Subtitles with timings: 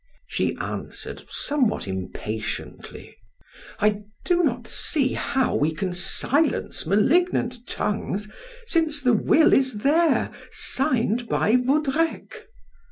[0.25, 3.15] She answered somewhat impatiently:
[3.77, 8.27] "I do not see how we can silence malignant tongues
[8.65, 12.47] since the will is there, signed by Vaudrec."